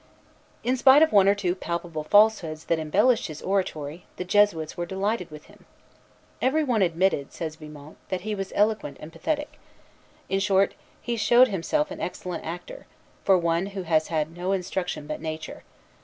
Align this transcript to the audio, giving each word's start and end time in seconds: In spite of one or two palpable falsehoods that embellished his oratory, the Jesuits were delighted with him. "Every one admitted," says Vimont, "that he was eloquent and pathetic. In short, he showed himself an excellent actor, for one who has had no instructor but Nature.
In 0.63 0.75
spite 0.77 1.03
of 1.03 1.11
one 1.11 1.27
or 1.27 1.35
two 1.35 1.53
palpable 1.53 2.03
falsehoods 2.03 2.65
that 2.65 2.79
embellished 2.79 3.27
his 3.27 3.43
oratory, 3.43 4.05
the 4.15 4.23
Jesuits 4.25 4.75
were 4.75 4.83
delighted 4.87 5.29
with 5.29 5.43
him. 5.45 5.67
"Every 6.41 6.63
one 6.63 6.81
admitted," 6.81 7.31
says 7.31 7.57
Vimont, 7.57 7.97
"that 8.09 8.21
he 8.21 8.33
was 8.33 8.51
eloquent 8.55 8.97
and 8.99 9.11
pathetic. 9.13 9.59
In 10.27 10.39
short, 10.39 10.73
he 11.03 11.15
showed 11.17 11.49
himself 11.49 11.91
an 11.91 12.01
excellent 12.01 12.43
actor, 12.43 12.87
for 13.23 13.37
one 13.37 13.67
who 13.77 13.83
has 13.83 14.07
had 14.07 14.35
no 14.35 14.53
instructor 14.53 15.03
but 15.03 15.21
Nature. 15.21 15.61